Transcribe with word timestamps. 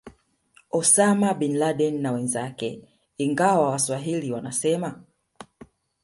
Osama 0.79 1.33
Bin 1.33 1.59
Laden 1.59 2.01
na 2.01 2.11
wenzake 2.11 2.83
ingawa 3.17 3.69
waswahili 3.69 4.31
wanasema 4.31 5.03